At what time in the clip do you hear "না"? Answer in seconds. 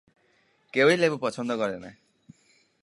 1.79-1.91